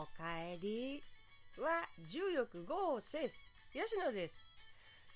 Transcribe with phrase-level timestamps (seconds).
[0.00, 1.02] おかえり
[1.58, 4.38] は重力5セス吉野です。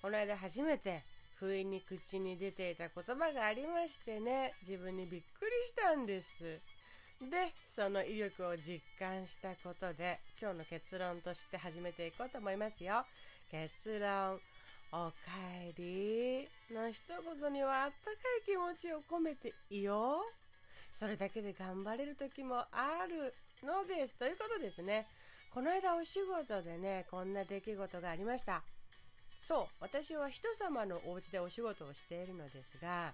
[0.03, 1.03] この間初めて
[1.41, 4.53] 不意に口に出ていた言葉がありましてね。
[4.61, 6.45] 自分にびっくりしたんです。
[6.45, 13.07] でその威力を実感したことで今日の結論として始めていこうと思いますよ。
[13.51, 14.39] 結論
[14.93, 15.15] おか
[15.63, 16.47] えり
[16.77, 17.01] の一
[17.41, 20.21] 言にはあったかい気持ちを込めていいよ
[20.93, 23.35] それだけで頑張れる時もある。
[23.65, 24.15] のです。
[24.15, 25.07] ということですね。
[25.53, 28.63] この間お仕事でねこんな出来事がありました。
[29.41, 33.13] そう私は人様のお家でお仕事をしているのですが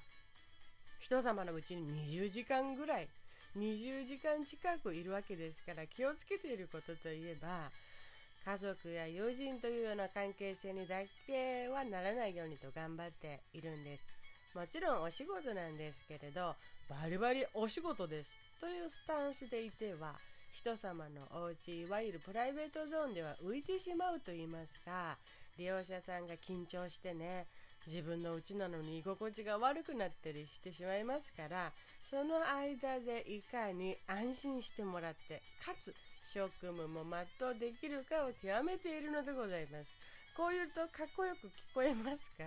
[1.01, 3.09] 人様のうちに20時間ぐらい
[3.57, 7.71] 20時間近くいるわけですから気をつけていることといえば
[8.47, 14.07] 家族や友人というような関係性にだけはならないようにと頑張っているんです。
[14.55, 16.55] もちろんお仕事なんですけれど
[16.89, 18.30] バリバリお仕事です。
[18.61, 20.15] というスタンスでいては
[20.52, 25.16] 人様のお家いわゆるプライベートゾーンでは浮いてしまうと言いますか
[25.56, 27.46] 利用者さんが緊張してね
[27.87, 37.04] 自分の家なのに居心地が悪くなったりしてしまいますからその間でいかに安心してもらってかつ職務も
[37.40, 39.88] 全うできるかを極めているのでございます
[40.37, 42.45] こう言うとかっこよく聞こえますか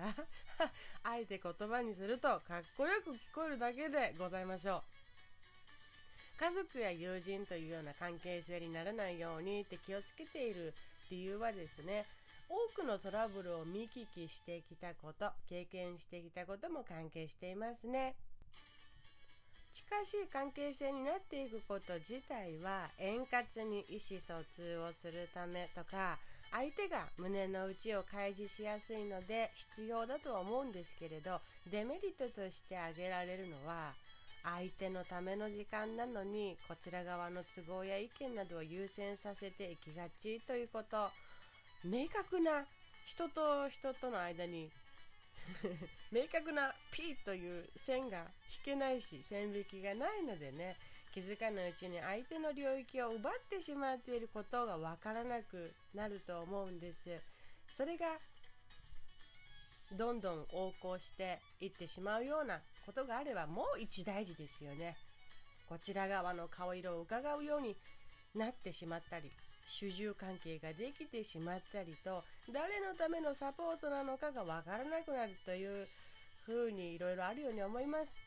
[1.03, 4.92] あえて言葉にするとかっこよく聞こえるだけでございましょう。
[6.39, 10.73] 家族や友人というような関係性にならないようにって気をつけている
[11.09, 12.05] 理由はですね、
[12.49, 18.15] 多くのトラブルを見聞きしてきたこと、経験してきたことも関係していますね。
[19.73, 26.19] 近しい関係性になっていくこと自体は円滑に意思疎通をするためとか
[26.51, 33.93] 相手が胸の内を開示しやすいので必要だとは思うんですけれどデメリットとして挙げられるのは
[34.43, 41.09] 相手のための時間なのにこちら側の都合や意見などを優先させていきがちということ
[41.85, 42.65] 明確な
[43.05, 44.69] 人と人との間に
[46.11, 50.77] 明確な P という線が引けないし線引きがないのでね
[51.13, 57.21] 気づかぬうちに相手の領域を奪ってしまっていることがわからなくなると思うんです。
[57.71, 58.17] それが
[59.91, 64.95] どんどん横行していってしまうようなことがあればもう一大事ですよね。
[65.69, 67.75] こちら側の顔色を伺うように
[68.35, 69.31] なってしまったり、
[69.67, 75.87] 主従関係ができてしまったりと、誰のためのサポートなのかがわからなくなるという
[76.45, 78.19] ふうにいろいろあるように思います。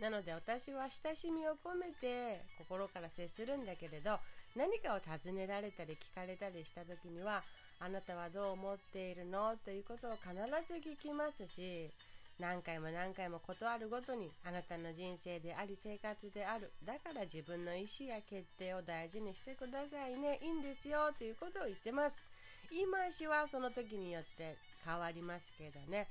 [0.00, 4.20] なので私は親しみを込めて心から接するんだけれど
[4.54, 7.42] 何かを尋ねられたり聞かれたりした時には
[7.80, 9.56] あなたはどう思っているの？
[9.64, 10.34] ということを必
[10.68, 11.90] ず聞きますし
[12.38, 16.70] 何回も何回も断るごとにあなたの人生であり生活である。
[16.84, 20.38] だから自分の意思や決定を大事にしてくださいね。
[20.42, 22.22] いいんですよということを言ってます。
[22.70, 24.54] 言い回しはその時によって
[24.84, 26.06] 変わりますけどね。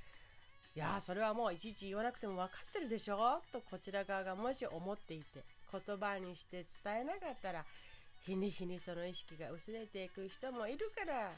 [0.76, 3.42] いやそれはもういちいち言わなくても分かってるでしょ？
[3.54, 7.64] とこちら側がもし思っていて言葉にして伝えなかったら
[8.26, 11.32] 日に日にその意識が薄れていく人もいるから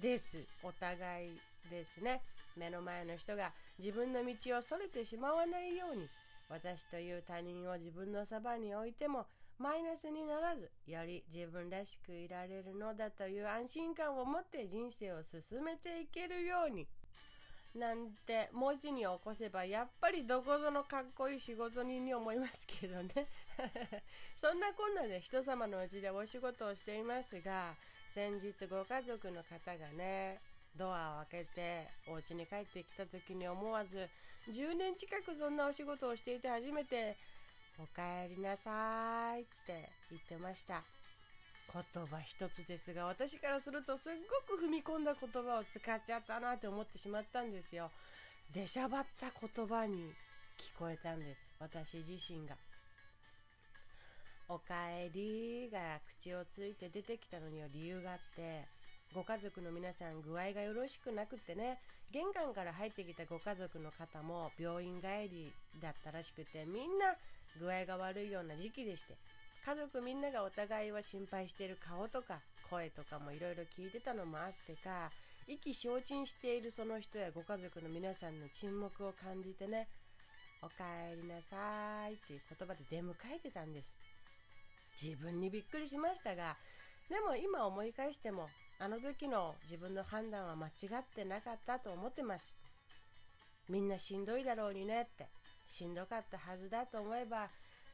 [0.00, 0.38] です。
[0.62, 1.30] お互い
[1.68, 2.20] ですね。
[2.56, 6.08] 目の前の人が自分の道をそれてしまわないように
[6.48, 9.26] 私という他人を自分のそばに置いても
[9.58, 16.86] マイナスにならずより自分らしくいられるのだという安心感を持って人生を進めていけるように。
[17.74, 23.28] なんて文字に起こせばやっぱりどこぞのかっこいい仕事人に思いますけどね。
[24.36, 27.76] そんなこんなで人様のうちでお仕事をしていますが
[28.08, 30.40] 先日ご家族の方がね
[30.76, 34.08] ドアを開けてお家に帰ってきた時に思わず
[34.50, 37.16] 10年近くそんなお仕事をしていて初めて
[37.78, 40.82] 「おかえりなさい」って言ってました。
[41.72, 44.14] 言葉一つですが私からするとすっ
[44.48, 47.90] ごく踏み込んだ言葉を使っちゃったなって思ってしまったんですよ。
[48.52, 50.12] 出しゃばった言葉に
[50.58, 51.48] 聞こえたんです。
[51.60, 52.56] 私自身が
[54.48, 58.66] おかえりが口をついて出てきたのには理由があって
[59.14, 61.78] ご家族の皆さん具合がよろしくなくってね。
[62.12, 67.14] 玄関から入ってきたご家族の方も病院帰りだったらしくてみんな
[67.60, 69.14] 具合が悪いような時期でして
[69.64, 75.10] 家族みんながお互いは心配している顔とか声とかもいろいろ聞いてたのもあってか
[75.46, 79.86] 意気消沈しているその人やご家族の皆さんの沈黙を感じてね
[80.62, 83.88] おかえりなさいっていう言葉で出迎えてたんです。
[85.00, 86.56] 自分にびっくりしましたが
[87.08, 88.48] でも今思い返しても
[88.80, 92.54] あの時の自分の判断は間違ってなかったと思ってます
[93.68, 95.28] みんなしんどいだろうにねって
[95.68, 97.48] しんどかったはずだと思えば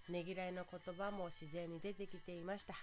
[0.09, 2.75] ねぎらいの言葉も自然に出てきていました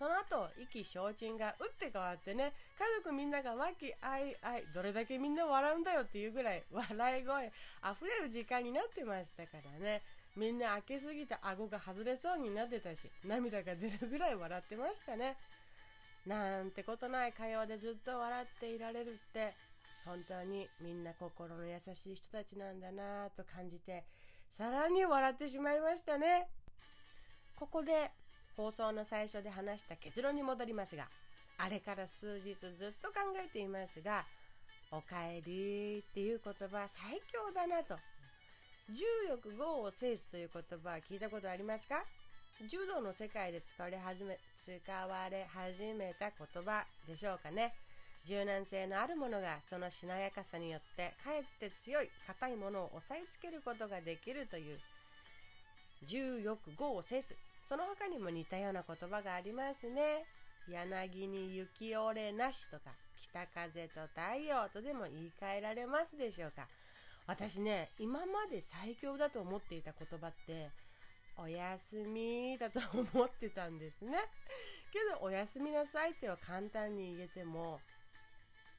[0.00, 7.52] その後、意気消沈が打って変わってね、家族みんなが和気あいあい、どれだけみんな笑うんだよっていうぐらい笑い声
[7.84, 10.00] 溢れる時間になってましたからね。
[10.34, 15.36] みんな開けすぎて顎が外れそうになってたし、涙が出るぐらい笑ってましたね。
[16.26, 19.54] なんてことない会話でずっと笑っていられるって、
[20.04, 24.04] 本当にみんな心の優しい人たちなんだなぁと感じて、
[24.50, 26.48] さらに笑ってしまいましたね。
[27.56, 28.10] ここで
[28.56, 31.08] 放送の最初で話した結論に戻りますが、
[31.58, 34.24] あれから数日ずっと考えていますが、
[34.90, 37.96] おかえりっていう言葉最強だなと。
[38.90, 42.02] 重力語を制すという言葉聞いたことありますか？
[42.68, 47.72] 柔道の世界で使われ始め、使われ始めた言葉でしょうかね。
[48.26, 54.78] 柔軟性のあるものがそのしなやかさによってかえって強い硬いものを押さえつけることができるという
[56.06, 57.34] 重欲語を制す。
[57.64, 60.26] その他にも似たような言葉がありますね。
[60.68, 62.90] 柳に雪折れなしとか
[63.22, 66.68] 北風と太陽とでも言い換えられますでしょうか。
[67.26, 70.68] 私ね今まで最強だと思っていた言葉って
[71.42, 74.18] おやすみだと思ってたんですね
[74.92, 77.80] けどおやすみなさいっては簡単に言えても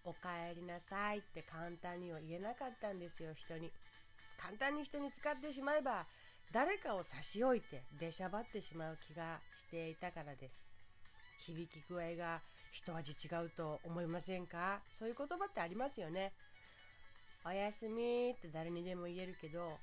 [0.03, 3.71] おかえりなさいって簡単には言えなかったんですよ、人に。
[4.37, 6.07] 簡単に人に使ってしまえば、
[6.51, 10.65] 誰かを差し置いて出しゃばってしまう気がしていたからです。
[11.37, 12.41] 響き具合が
[12.71, 14.81] 一味違うと思いませんか？
[14.89, 16.33] そういう言葉ってありますよね。
[17.45, 19.79] おやすみって誰にでも言えるけど、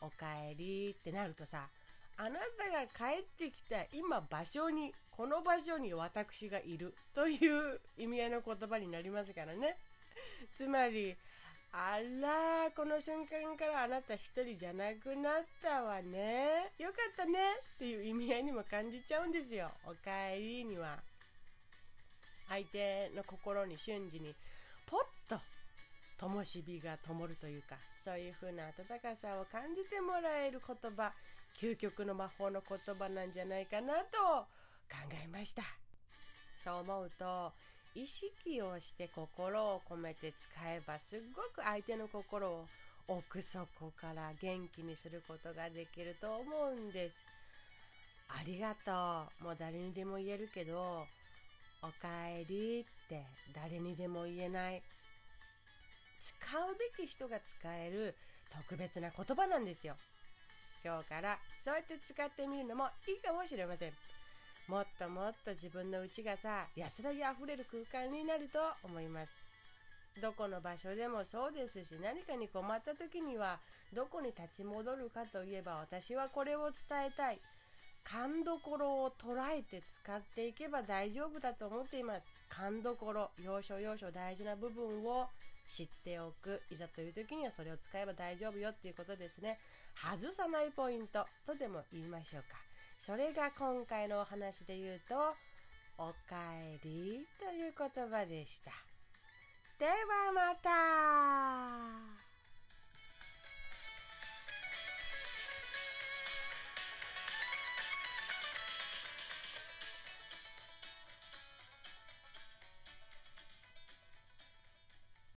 [0.00, 1.68] おかえりってなるとさ、
[2.18, 9.76] あなたが帰ってきた今場所に、この場所に私がいるという意味合いの言葉になりますからね。
[10.54, 11.16] つまり、
[11.72, 16.72] あら、この瞬間からあなた一人じゃなくなったわね。
[16.78, 17.38] よかったね
[17.76, 19.70] っていう意味合いにも感じちゃうんですよ。
[19.84, 20.98] おかえりには。
[22.48, 24.34] 相手の心に瞬時に、
[24.86, 25.38] ポッと
[26.18, 31.12] 灯火が灯るというか、そういう風な温かさを感じてもらえる言葉、
[31.60, 34.46] 究極の魔法の言葉なんじゃないかなと
[34.90, 35.62] 考えました。
[36.62, 37.52] そう思うと、
[37.94, 42.66] 意識をして心を込めて使えばすっごく相手の心を
[43.08, 47.24] 奥底から元気にすることができると思うんです。
[48.28, 49.44] ありがとう。
[49.44, 51.06] もう誰にでも言えるけど、
[51.82, 53.22] おかえりって
[53.54, 54.82] 誰にでも言えない。
[56.20, 58.16] 使うべき人が使える
[58.50, 59.96] 特別な言葉なんですよ。
[60.86, 63.92] 今日からそうやって使ってみるのもいいかもしれません。
[64.68, 69.32] もっともっと自分の内がさ、安らぎあふれる空間になると思います。
[70.22, 73.58] どこの場所でもそうですし、何かに困った時には、
[73.92, 77.40] どこに立ち戻るかといえば、私はこれを伝えたい。
[78.04, 82.32] 勘どころを捉えて使っていけば大丈夫だと思っています。
[82.48, 85.26] 勘どころ、要所要所大事な部分を
[85.66, 86.62] 知っておく。
[86.70, 89.58] いざという時にはそれを使えば大丈夫よっていうことですね。
[89.94, 92.58] 外さないポイントとでも言いましょうか。
[92.98, 95.34] それが今回のお話で言うと、
[95.98, 98.70] おかえりという言葉でした。
[99.78, 102.05] ではまた